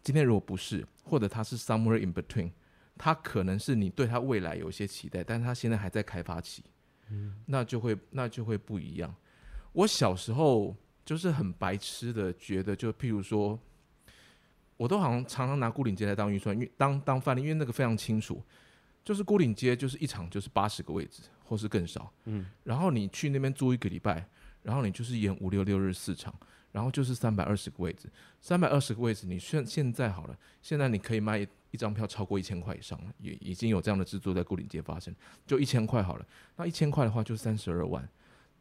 [0.03, 2.51] 今天如果不是，或者它是 somewhere in between，
[2.97, 6.63] 它可能是你对它未来有一些期待，但是它现在还在开发期。
[7.09, 9.13] 嗯，那就会那就会不一样。
[9.73, 13.59] 我小时候就是很白痴的，觉得就譬如说，
[14.77, 18.41] 我都好像常常拿孤岭街来当预算，因为当当范例，因为那个非常清楚，
[19.03, 22.11] 就是孤岭街就是一场就是八十个位置，或是更少。
[22.25, 24.27] 嗯，然后你去那边租一个礼拜，
[24.63, 26.33] 然后你就是演五六六日四场，
[26.71, 28.09] 然后就是三百二十个位置，
[28.41, 31.47] 三百二十个位置，你现现在好了，现在你可以卖。
[31.75, 35.13] 一张票超过一千块以上了，也已经有这样的制作在牯岭街发生，
[35.45, 36.25] 就一千块好了。
[36.55, 38.07] 那一千块的话就三十二万，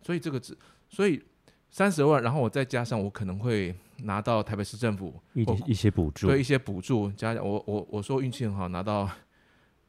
[0.03, 0.55] 所以这个只
[0.90, 1.22] 所以
[1.70, 9.09] 三十二万，然后我再加上我可能会拿到台北市政府一一些补助，对一些补助，加我我我说运气很好拿到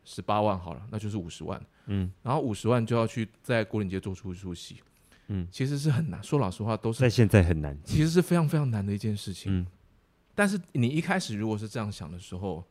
[0.03, 1.59] 十八万好了，那就是五十万。
[1.87, 4.81] 嗯，然后五十万就要去在牯岭街做出一出戏，
[5.27, 6.23] 嗯，其实是很难。
[6.23, 9.59] 说老实话，都是在现在很难，其实是非常非常难的一件事情。
[9.59, 9.67] 嗯，
[10.33, 12.63] 但是你一开始如果是这样想的时候，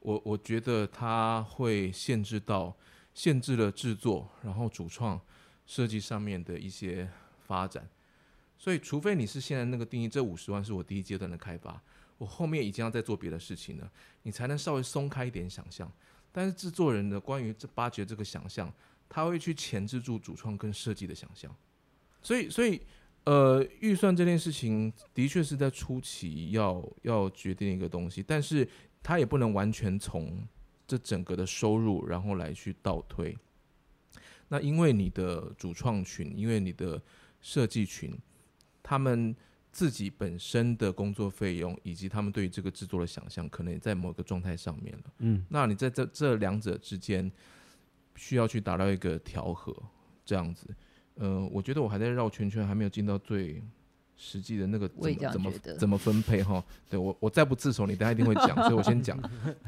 [0.00, 2.76] 我我觉得它会限制到
[3.14, 5.20] 限制了制作，然后主创
[5.66, 7.08] 设计上面的一些
[7.46, 7.88] 发展。
[8.58, 11.80] 所以，除非你是现在那个定义，这五十万是我第一阶段的开发，
[12.18, 13.90] 我后面已经要再做别的事情了，
[14.22, 15.90] 你才能稍微松开一点想象。
[16.30, 18.70] 但是制作人的关于这八绝这个想象，
[19.08, 21.54] 他会去钳制住主创跟设计的想象。
[22.22, 22.80] 所以，所以，
[23.24, 28.68] 呃，预算这件事情的确是在初期要要决定一个东西，但是
[29.02, 30.46] 他也不能完全从
[30.86, 33.36] 这整个的收入然后来去倒推。
[34.48, 37.02] 那因为你的主创群，因为你的
[37.40, 38.16] 设计群。
[38.82, 39.36] 他们
[39.70, 45.04] 自己本身的工作费用，以及他们对于这个制作的想象，可能也在某个状态上面了。
[45.18, 47.30] 嗯，那你在这这两者之间，
[48.16, 49.76] 需要去达到一个调和，
[50.24, 50.74] 这样子。
[51.14, 53.62] 呃，我觉得我还在绕圈圈，还没有进到最
[54.20, 56.62] 实际的那个怎么怎么怎么分配哈。
[56.90, 59.18] 对我，我再不自首，你等下一定会讲， 所以我先讲。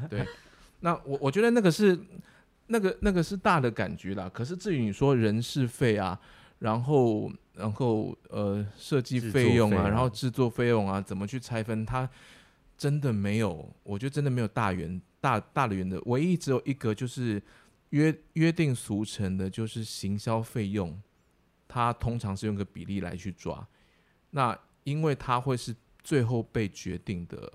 [0.07, 0.23] 对，
[0.81, 1.99] 那我我觉得那个是
[2.67, 4.29] 那个那个是大的感觉啦。
[4.31, 6.19] 可是至于你说人事费啊，
[6.59, 7.31] 然后。
[7.55, 11.85] 然后呃，设计费用啊，然后制作费用啊，怎么去拆分？
[11.85, 12.09] 它
[12.75, 17.39] 真的没有，我觉得真的没有大圆大大的圆的，唯一只有一个就是
[17.91, 20.99] 约约定俗成的，就是行销费用，
[21.67, 23.63] 它通常是用个比例来去抓。
[24.33, 27.51] 那因为它会是最后被决定的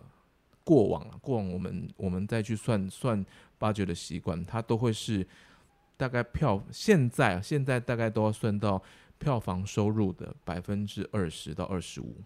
[0.64, 3.24] 过往了，过往我们我们再去算算
[3.58, 5.26] budget 的习惯，它都会是
[5.96, 8.82] 大概票现在现在大概都要算到。
[9.20, 12.22] 票房收入的百分之二十到二十五，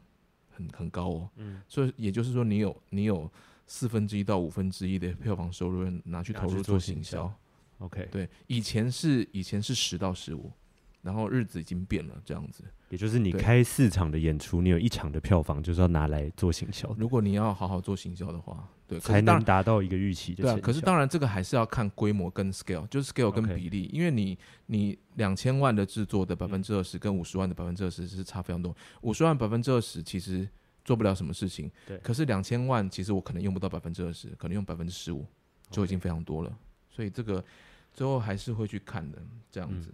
[0.50, 1.30] 很很高哦。
[1.36, 3.32] 嗯，所以也就是说，你有你有
[3.66, 7.32] 四分之一到五分之一的票房收入拿去投入做行销。
[7.78, 10.52] OK，对，以前是以前是十到十五。
[11.00, 16.94] 然后日子已经变了，这样子，也就是你开四场的演出，你有一场的票房就是要拿来做行销。
[16.98, 20.42] 如果你要好好做行销的话，对，才能达到一个预期的。
[20.42, 28.76] 对啊，可是当然这个还是要看规模跟 scale，就是 scale 跟比例，因为你你两千万的制作的百分之二十跟五十万的百分之二十是差非常多。
[29.00, 30.46] 五十万百分之二十其实
[30.84, 31.96] 做不了什么事情，对。
[32.00, 35.24] 可是两千万其实我可能用不到百分之二十，可能用百分之十五
[35.70, 36.54] 就已经非常多了。
[36.90, 37.42] 所以这个
[37.90, 39.16] 最后还是会去看的，
[39.50, 39.88] 这样子。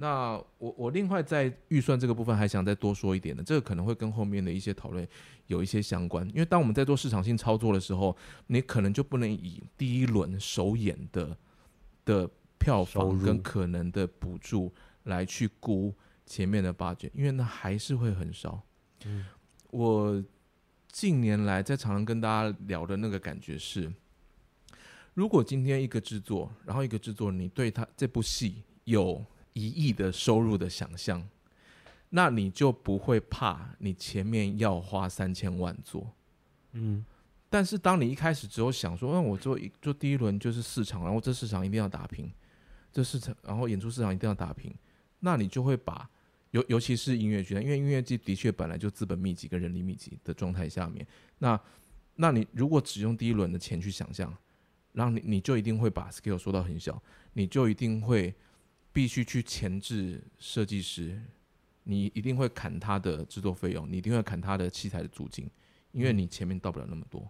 [0.00, 5.06] 那我我另外在预算这个部分还想再多说一点的，这个可能会跟后面的一些讨论
[5.48, 11.36] 有一些相关，因为当我们在做市场性操作的时候，你可能就不能以第一轮首演的
[12.04, 15.92] 的票房跟可能的补助来去估
[16.24, 18.62] 前面的 budget，因为那还是会很少。
[19.04, 19.24] 嗯，
[19.70, 20.22] 我
[20.92, 23.92] 近年来在常常跟大家聊的那个感觉是，
[25.14, 29.24] 如果今天一个制作，然后一个制作，你对他这部戏有
[29.58, 31.28] 一亿的收入的想象，
[32.10, 36.14] 那你就不会怕你前面要花三千万做，
[36.72, 37.04] 嗯。
[37.50, 42.30] 但是当你一开始只有想说，那我做一做第一轮就是市场，然后这市场一定要打平，
[42.92, 44.74] 这市场然后演出市场一定要打平，
[45.20, 46.06] 那你就会把
[46.50, 51.06] 尤尤其是音乐剧，因为音乐剧的确本来就资本密集跟人力密集的状态下面，
[51.38, 51.58] 那
[52.16, 54.30] 那你如果只用第一轮的钱去想象，
[54.92, 58.34] 然后你你就一定会把 scale 缩到很小，你就一定会。
[58.98, 61.22] 必须去前置设计师，
[61.84, 65.48] 你一定会砍他的制作费用，你一定会砍他的器材的租金，
[65.92, 67.22] 因为你前面到不了那么多。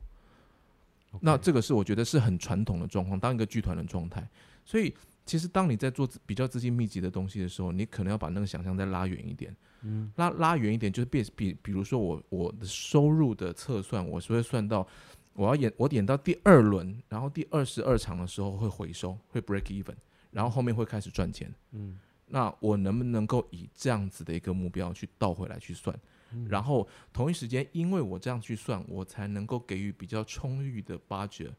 [1.12, 4.26] 嗯、那这个是我觉得是很传统的状况，当一个剧团的状态。
[4.64, 4.94] 所以
[5.26, 9.54] 其实当你在做比较资金密集的东西的时候，你可能要把那个想象再拉远一点。
[9.82, 14.88] 嗯，拉拉远一点就是变比比如说我我的收入的测算，我是会算到
[15.34, 19.94] 我要演我演到第二轮，然后第二十二场的时候会回收，会 break even。
[20.30, 25.98] 然后后面会开始赚钱，嗯，那我能不能够以这样子的一个目标去倒回来去算，
[26.32, 31.52] 嗯，然后同一时间，因为我这样去算，我才能够给予比较充裕的 budget，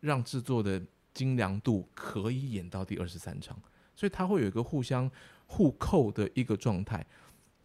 [0.00, 0.80] 让制作的
[1.12, 3.60] 精良度可以演到第二十三场，
[3.96, 5.10] 所以它会有一个互相
[5.46, 7.04] 互扣的一个状态。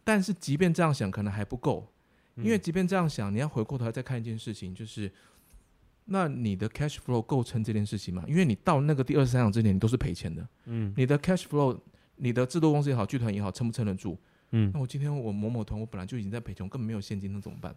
[0.02, 1.92] 但是即便这样想，可能还不够，
[2.36, 5.12] 因为即便这样想，你要回过头来再看一件事情，就是。
[6.10, 8.24] 那你的 cash flow 够撑这件事情吗？
[8.26, 10.48] 因为你到那个第二十三场之前，你都是赔钱的。
[10.64, 11.78] 嗯，你的 cash flow，
[12.16, 14.18] 你的制作公司也好，剧团也好，撑不撑得住？
[14.52, 17.76] 嗯，那我今天我某某团，我本来就已经在赔钱，我根本没有现金，那怎么办？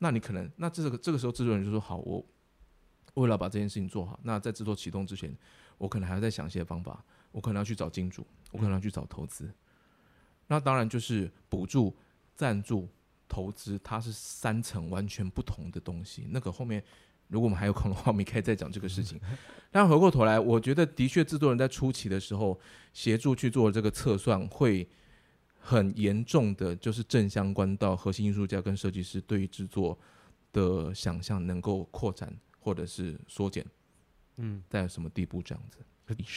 [0.00, 2.22] 那你可能，那这个这个时候制作人就说：好，我
[3.14, 5.34] 为了把这件事情做好，那在制作启动之前，
[5.78, 9.50] 我可能还要再想一些方法，我可能要去找金主，我可能要去找投资。
[10.46, 11.96] 那当然就是补助、
[12.36, 12.86] 赞助、
[13.26, 16.26] 投资，它是三层完全不同的东西。
[16.30, 16.84] 那个后面。
[17.30, 19.20] 如果我们还有空的话，我们可以再讲这个事情。
[19.70, 22.58] 但回过头来，我觉得的确制作人在初期的时候
[22.92, 24.88] 协助去做这个测算会
[25.58, 29.96] 很严重的就是正相关到核心艺术家跟设计师对于制作
[30.52, 33.64] 的想象能够扩展或者是缩减，
[34.38, 35.78] 嗯，在什么地步这样子？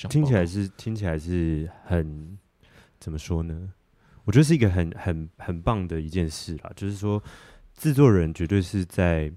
[0.08, 2.38] 听起来是听起来是很
[2.99, 3.73] 怎么说呢？
[4.23, 7.21] 我觉得是一个很很很棒的一件事啦，就是说
[7.75, 9.34] 制作人绝对是在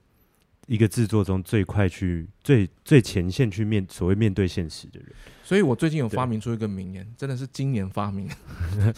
[0.66, 5.12] 一个制作中最快去最最前线去面所谓面对现实的人。
[5.42, 8.28] 所以我最近有发明出一个名言，真的是今年发明。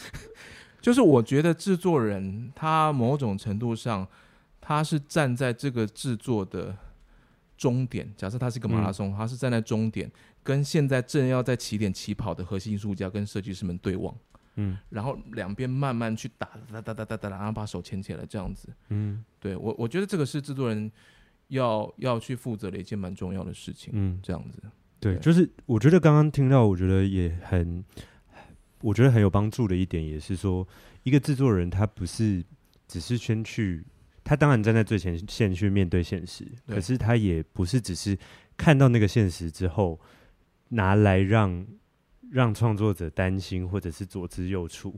[0.81, 4.07] 就是我觉得制作人他某种程度上，
[4.61, 6.74] 他是站在这个制作的
[7.57, 8.11] 终点。
[8.16, 10.11] 假设他是一个马拉松，嗯、他是站在终点，
[10.42, 14.14] 跟现在正要在起点起跑的核心艺术家跟设计师们对望。
[14.54, 18.68] 嗯，然后两边慢慢去打，哒哒哒哒哒，然后把手牵起来，这样子。
[18.88, 20.90] 嗯，对我我觉得这个是制作人
[21.49, 23.91] 要要去负责的一件蛮重要的事情。
[23.95, 24.63] 嗯，这样子。
[25.01, 27.85] 对，对就是我觉得刚刚听到，我觉得也很。
[28.81, 30.65] 我觉得很有帮助的一点，也是说，
[31.03, 32.41] 一个制作人他不是
[32.87, 33.85] 只是先去，
[34.23, 38.17] 他当然站在最前线去面对现实，可是他也不是只是
[38.57, 39.99] 看到那个现实之后，
[40.69, 41.67] 拿来让
[42.31, 44.95] 让创作者担心，或者是左支右绌，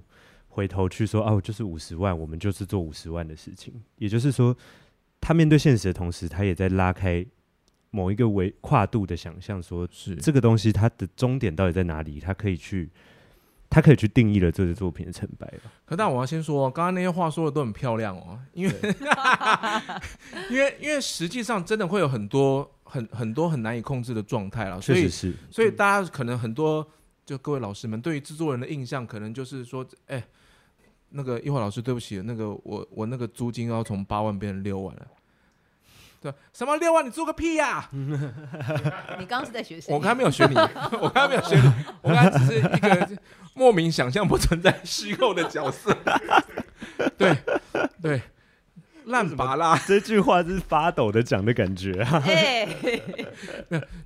[0.49, 3.73] 回头去说哦，就是五十万，我们就是做五十万的事情。
[3.97, 4.55] 也就是说，
[5.31, 7.25] 他面对现实的同时，他也在拉开
[7.90, 12.90] 某一个维跨度的想象，说是这个东西它的终点到底在哪里，他可以去。
[13.69, 15.71] 他可以去定义了这个作品的成败吧。
[15.85, 18.75] 可但我要先说，刚刚那些话说的都很漂亮哦，因为
[20.51, 26.85] 因为因为实际上真的会有很多很很多很难以控制的状态了，所以是，所以大家可能很多
[27.25, 30.25] 就各位老师们对于制作人的印象，可能就是说，哎、欸，
[31.11, 35.07] 那个一华老师，对不起，那个我我那个租金要从八万变成六万了。
[36.22, 37.06] 对，什么六万？
[37.06, 37.88] 你做个屁呀、啊！
[39.18, 39.87] 你刚刚是在学谁？
[39.94, 40.54] 我刚刚没有学你，
[41.00, 43.09] 我刚刚没有学你，我刚才只是一个
[43.54, 45.96] 莫名想象不存在虚构的角色。
[47.16, 47.35] 对
[48.02, 48.20] 对，
[49.06, 49.80] 烂巴啦！
[49.87, 52.22] 这句话是发抖的讲的感觉啊。
[52.26, 52.68] 哎，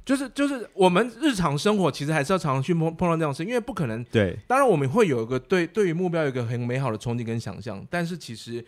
[0.04, 4.04] 就 是就是，我们日常生活其实还是要常常去碰碰到这样的事，因为不可能。
[4.04, 8.64] 对，当然我们会有一个对对于目标有一个很美好的憧憬跟想象，但是其实。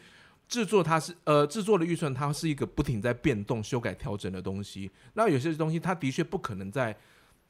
[0.48, 4.90] 制作它是呃，制作的预算它是一个不停在变动、修改、调整的东西。
[5.14, 6.96] 那有些东西它的确不可能在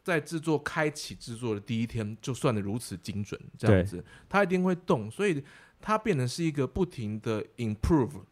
[0.02, 5.42] 在制作开启制作的第一天就算得如此精准，这样子，它一定会动，所以
[5.80, 8.22] 它变成是一个不停的 improve，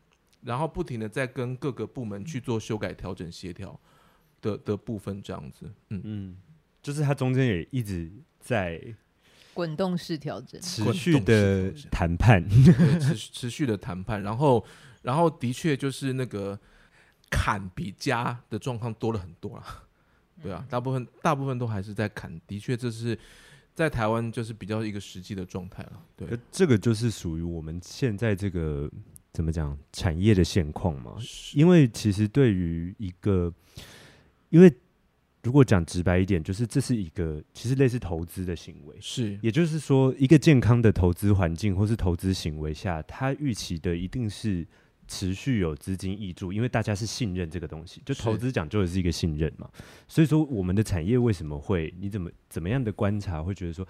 [0.41, 3.79] 然后不停的在跟各个部门去做修改、调整、协调
[4.41, 5.71] 的的部分，这样子。
[5.91, 6.37] 嗯嗯，
[6.83, 8.95] 就是它中间也一直在。
[9.55, 12.45] 滚动式调整，持续的谈判，
[13.01, 14.65] 持持续的谈判，然后，
[15.03, 16.59] 然后的确就是那个
[17.31, 19.65] 砍比加的状况多了很多了，
[20.43, 23.19] 对啊，大部分大部分都还是在砍，的确这是
[23.75, 28.91] 在台湾就是比较一个实际的状态了，对，这个就是属于我们现在这个
[29.33, 31.17] 怎么讲产业的现况嘛，
[31.55, 33.53] 因为其实对于一个，
[34.51, 34.75] 因为。
[35.45, 44.67] 如果讲直白一点，就是这是一个其实类似投资的行为，是，也就是说，一个健康的投资环境或是投资行为下，它预期的一定是
[45.07, 49.69] 持续有资金挹注，因为大家是信任这个东西，就投资讲究的是一个信任嘛。
[50.09, 51.93] 所以说，我们的产业为什么会？
[52.01, 53.87] 你怎么怎么样的观察会觉得说，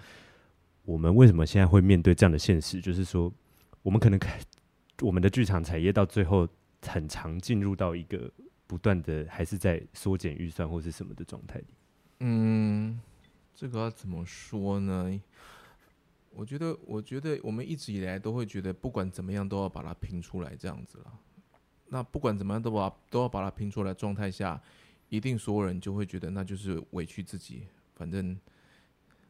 [0.83, 2.81] 我们为什么现在会面对这样的现实？
[2.81, 3.33] 就是说，
[3.81, 4.37] 我们可能开
[4.99, 6.45] 我们的剧场产业到最后
[6.85, 8.29] 很常进入到一个。
[8.67, 11.65] 不断的还是在缩减预算或是什么的状态里。
[12.19, 12.99] 嗯，
[13.53, 15.21] 这个要怎么说呢？
[16.31, 21.19] 我觉得，我觉得我们一直以来都会觉得，不管怎么样都要把它拼出来这样子了。
[21.87, 24.61] 那不管怎么样都把都要把它拼出来状态下，
[25.07, 27.67] 一定所有人就会觉得那就是委屈自己。
[27.95, 28.37] 反正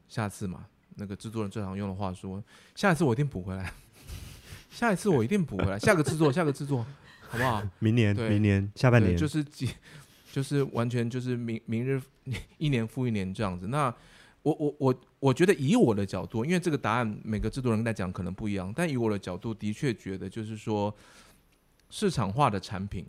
[0.08, 2.43] 下次嘛，那个制作人最常用的话说，
[2.74, 3.71] 下一次我一定补回来。
[4.71, 5.78] 下一次我一定补回来。
[5.78, 6.86] 下个制作，下个制作。
[7.36, 7.69] 好不好？
[7.80, 9.69] 明年，明年下半年就是几，
[10.32, 12.02] 就是完全就是明明日
[12.58, 13.67] 一年复一年这样子。
[13.67, 13.94] 那
[14.42, 20.96] 我我我我觉得以我的角度，因为这个答案每个制作人来讲可能不一样，但以我的角度的确觉得就是说
[21.90, 23.06] 市场化的产品，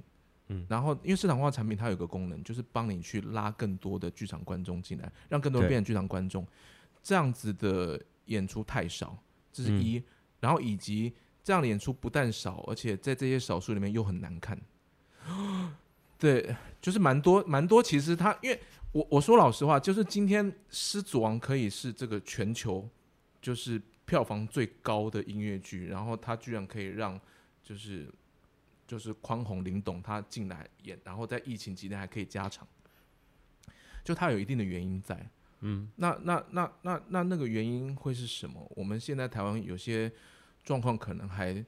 [0.48, 6.44] 嗯，然后因为市场化产品它有个功能，就是帮你去拉更多的剧场观众进来，让更多人变成剧场观众。
[7.02, 9.16] 这样子的演出太少，
[9.52, 10.02] 这是一，
[10.40, 11.12] 然后以及。
[11.46, 14.60] 这样的演出不但少，而且在这些少数里面又很难看。
[16.18, 17.80] 对，就是蛮多蛮多。
[17.80, 22.88] 其实他，因为我我说老实话，就是今天《狮子王》可以是这个全球
[23.40, 27.20] 就是票房最高的音乐剧，然后他居然可以让
[27.62, 28.12] 就是
[28.84, 32.66] 就是宽宏林董他进来演，然后在疫情期间还可以加场，
[34.02, 35.30] 就他有一定的原因在。
[35.60, 38.68] 嗯，那那那那那那个原因会是什么？
[38.74, 40.12] 我们现在台湾有些。
[40.66, 41.64] 状况可能还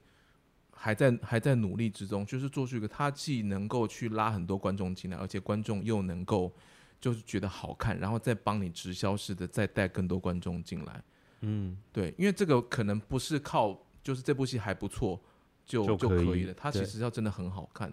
[0.71, 6.53] 还在还在努力之中，就是做出一个他既能够去拉很多观众进来，而且观众又能够
[7.01, 11.03] 就是觉得好看，然后再帮你直销式的再带更多观众进来。
[11.41, 15.19] 嗯，对，因为这个可能不是靠就是这部戏还不错
[15.65, 17.91] 就就可，以了，它其实要真的很好看。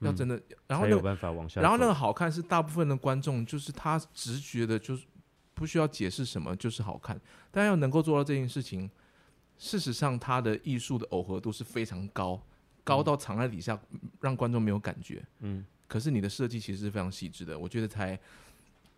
[0.00, 1.16] 要真的，然后那个，
[1.54, 5.06] 然后那个好看是大部分的观众就是他直觉的，就是
[5.54, 7.18] 不需要解释什么，就是好看。
[7.50, 8.90] 但要能够做到这件事情，
[9.58, 12.40] 事实上他的艺术的耦合度是非常高，
[12.84, 13.78] 高到藏在底下，
[14.20, 15.24] 让观众没有感觉。
[15.40, 18.18] 嗯，可是你的设计其实是非常细致的，我觉得才。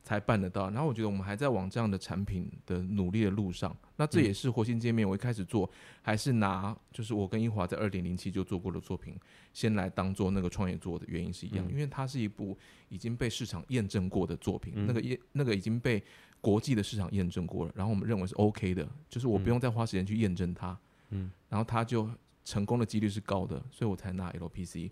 [0.05, 3.77] 才办得到，然后我觉得我们还在往这样的产品的努力的路上。
[3.97, 9.15] 那这也是活性界面，我一开始做还是拿就是我跟英华在二点零七就做过的作品，
[9.53, 12.57] 先来当做那个创业做的原因是一样，因为它是一部
[12.89, 16.03] 已经被市场验证过的作品，那个验那个已经被
[16.41, 20.79] 国际的市场验证过了，然后我们认为是 OK 的，就是我不用再花时间去验证它，
[21.11, 22.11] 嗯，然后它就
[22.45, 24.91] 成功的几率是高的，所以我才拿 LPC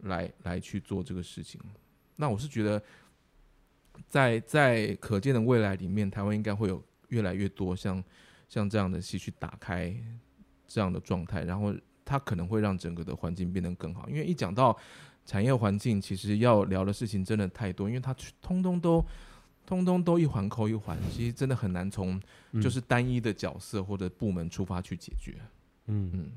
[0.00, 1.60] 来来去做这个事情。
[2.16, 2.82] 那我是觉得。
[4.08, 8.02] 在在可见的未来里面，台湾应该会有越来越多像
[8.48, 9.92] 像这样的戏去打开
[10.68, 11.74] 这样的状态，然后
[12.04, 14.08] 它可能会让整个的环境变得更好。
[14.08, 14.78] 因为一讲到
[15.26, 19.04] 产业环境，其实要聊的事情真的太多，因为它通通都
[19.68, 22.18] 通通都一环扣一环，其实真的很难从
[22.62, 25.34] 就是单一的角色或者部门出发去解决。
[25.86, 26.32] 嗯嗯，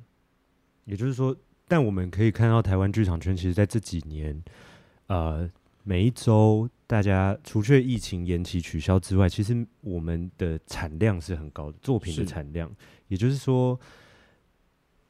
[0.83, 1.33] 也就是说，
[1.65, 4.43] 但我们可以看到台湾剧场圈，其实在这几年，
[5.07, 5.49] 呃。
[5.83, 12.71] 每一周，大家除却疫情延期取消之外，其实我们的产量是很高的，作品的产量。
[13.07, 13.79] 也就是说，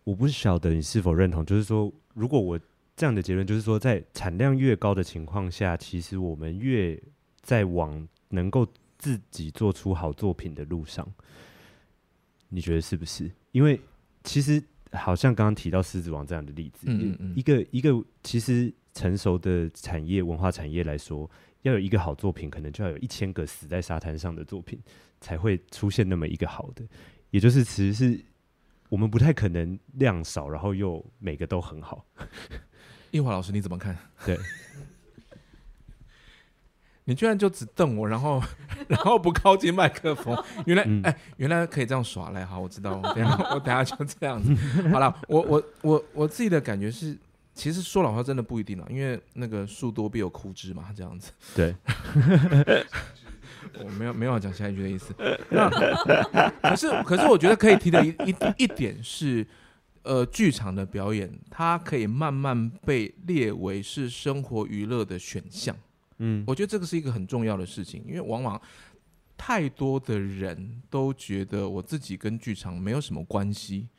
[0.06, 2.58] 我不晓得你是否认同，就是说，如果我
[2.96, 6.98] 这样的结论，就是说，在产量越高的情况下，其实我们越
[7.42, 8.68] 在往能够
[8.98, 11.08] 自己做出好作品的路上。
[12.50, 13.32] 你觉得是不是？
[13.52, 13.80] 因为
[14.24, 18.74] 其实好像刚刚提到《狮子王》这样的例子，嗯嗯，一个一个其实。
[18.94, 21.32] 成熟的产业文化产业来说，
[21.62, 24.78] 要有一个好作品，可能就要有一千个死在沙滩上的作品，
[25.22, 26.86] 才会出现那么一个好的。
[27.30, 28.22] 也就是，其实是
[28.90, 32.06] 我们不太可能量少，然后又每个都很好。
[33.12, 33.98] 一华老师，你怎么看？
[34.26, 34.38] 对，
[37.06, 38.42] 你居然就只瞪我，然后
[38.88, 40.38] 然后不靠近麦克风。
[40.66, 42.44] 原来，哎、嗯欸，原来可以这样耍嘞！
[42.44, 44.54] 好，我知道，我 等下我等下就这样子。
[44.90, 47.18] 好了，我我我我自己的感觉是。
[47.54, 51.34] 其实说老话真的不一定啊，因为那个树多必有枯枝嘛，这样子。
[51.54, 51.76] 对，
[53.78, 55.14] 我没有没有要讲下一句的意思。
[55.50, 55.70] 那
[56.62, 59.46] 可是可是我觉得可以提的一一一点是，
[60.04, 65.76] 呃，剧场的表演它可以慢慢被列为是生活娱乐的选项。
[66.22, 68.62] 嗯，我觉得这个是一个很重要的事情，因为往往
[69.36, 73.90] 太多的人都觉得我自己跟剧场没有什么关系。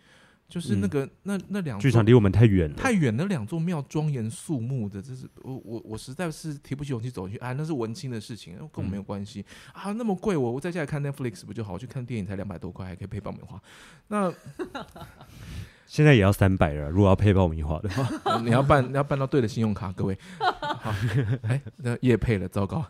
[0.49, 7.43] 就是那个、嗯、那那两剧场离我们太远了，太远那两座庙庄严肃穆的，这是我我我实在是提不起勇气走进去。
[7.43, 9.93] 啊，那是文青的事情，跟我没有关系、嗯、啊。
[9.93, 11.73] 那么贵，我我在家里看 Netflix 不就好？
[11.73, 13.59] 我去看电影才两百多块，还可以配爆米花。
[14.09, 14.31] 那
[15.93, 20.17] 现在也要三百了，如果要配爆米花的话， 你要办你要办到对的信用卡，各位。
[20.39, 20.91] 好，
[21.45, 22.83] 哎、欸，那夜配了，糟糕。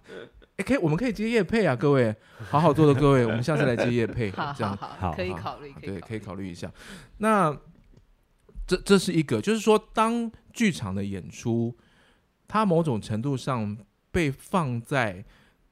[0.57, 2.15] 哎，可以，我们可以接夜配啊，各位，
[2.49, 6.71] 好好做的各位， 我们下次来接夜配，这样好，好，可以考虑，对，可以考虑一下。
[7.19, 7.53] 那
[8.69, 11.77] 这这是一个，就是说，当剧场的演出，
[12.47, 13.77] 它某种程度上
[14.13, 15.25] 被放在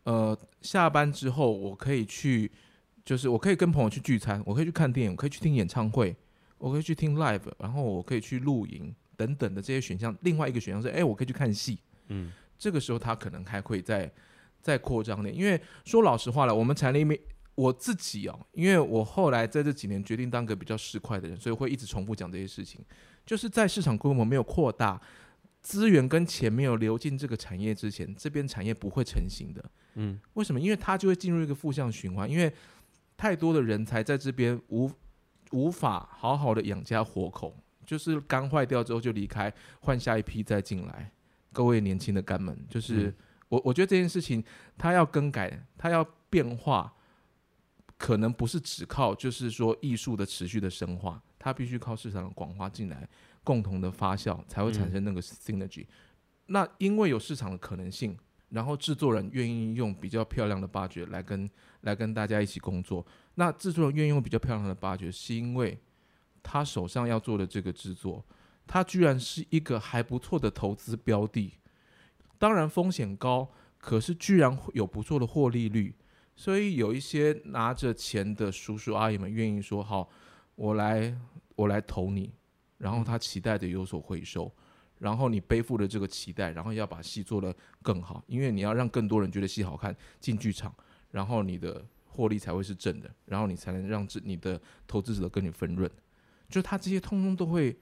[0.03, 2.51] 呃下班之后，我可以去，
[3.05, 6.17] 就是我可以跟朋友去聚餐，我可以去看电影，我可以去听演唱会，
[6.61, 10.17] 我可以去听 live，然后我可以去露营等等的这些选项。
[10.21, 14.09] 另外一个选项是，哎，我可以去看戏，嗯，这个时候他可能还会再。
[14.63, 17.19] 再扩张点，因为说老实话了，我们产业里面
[17.55, 22.85] 我自己哦，因为我后来在这几年决定当个比较市侩的人，所以会一直重复讲这些事情。
[23.25, 25.01] 就是在市场规模没有扩大，
[25.63, 29.65] 资源跟钱没有流进这个产业之前，这边产业不会成型的。
[29.95, 30.61] 嗯，为什么？
[30.61, 32.53] 因为它就会进入一个负向循环，因为
[33.17, 34.93] 太多的人才在这边无
[35.51, 41.13] 无法好好的养家活口，就是肝坏掉之后就离开，换下一批再进来。
[41.53, 43.09] 各位年轻的肝们，就是。
[43.09, 43.15] 嗯
[43.51, 44.45] 我我觉得这件事情，
[44.79, 46.95] 它要更改，它要变化，
[47.99, 53.09] 可能不是只靠就是说艺术的持续的深化，它必须靠市场的广化进来，
[53.43, 55.83] 共同的发酵，才会产生那个 synergy。
[55.83, 55.87] 嗯。
[56.47, 58.17] 那因为有市场的可能性，
[58.51, 63.05] 然后制作人愿意用比较漂亮的 budget 来跟来跟大家一起工作。
[63.35, 65.79] 那制作人愿意用比较漂亮的八角是因为
[66.43, 68.25] 他手上要做的这个制作，
[68.67, 71.55] 他居然是一个还不错的投资标的。
[72.39, 75.95] 当然风险高，可是居然有不错的获利率，
[76.35, 80.09] 所以有一些拿着钱的叔叔阿姨们愿意说：“好，
[80.55, 81.15] 我来，
[81.55, 82.33] 我来投你，
[82.79, 84.51] 然后他期待的有所回收，
[84.99, 90.75] 然后你背负了这个期待，然后要把戏做得更好，因为你要让更多人觉得戏好看进剧场，
[91.11, 95.91] 然后你的获利才会是正的，然后你才能让这你的投资者跟你分润，
[96.49, 97.79] 就他这些通通都会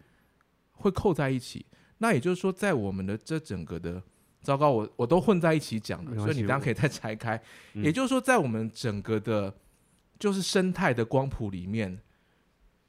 [0.73, 1.67] 会扣在一起。
[1.99, 4.01] 那也就是说，在我们的这整个的
[4.41, 7.41] 糟糕，我我都混在一起讲了，所以你大家可以再拆开。
[7.75, 9.53] 嗯、也就是说，在我们整个的，
[10.19, 11.99] 就是生态的光谱里面，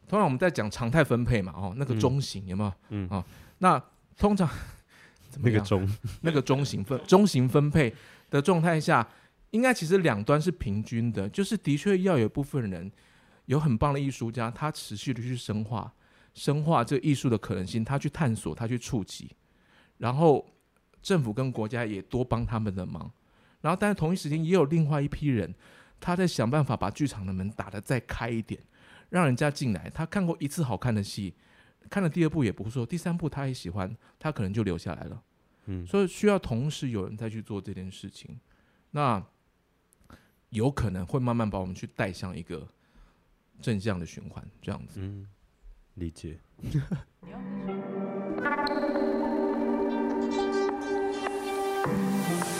[0.07, 2.73] 通常我们在讲常态分配嘛，哦，那个中型、嗯、有没有？
[2.89, 3.25] 嗯啊、哦，
[3.57, 3.83] 那
[4.15, 4.47] 通常
[5.41, 5.89] 那个中
[6.21, 7.91] 那个中型分中型分配
[8.29, 9.07] 的状态下，
[9.51, 12.91] 应该其实两端是平均的，就是的确要有一部分人
[13.45, 15.93] 有很棒的艺术家，他持续的去深化。
[16.35, 19.35] 深化这个艺术的可能性，他去探索，他去触及，
[19.97, 20.47] 然后
[21.01, 23.11] 政府跟国家也多帮他们的忙，
[23.61, 25.53] 然后但是同一时间也有另外一批人，
[25.99, 28.61] 他在想办法把剧场的门打得再开一点，
[29.09, 29.89] 让人家进来。
[29.89, 31.33] 他看过一次好看的戏，
[31.89, 35.21] 看了第二部也不错，第三部他也喜欢，他可能就留下来了。
[35.65, 38.39] 嗯，所以需要同时有人再去做这件事情，
[38.91, 39.21] 那
[40.49, 42.67] 有可能会慢慢把我们去带向一个
[43.61, 45.27] 正向的循环，这样子，嗯，
[45.95, 46.39] 理解。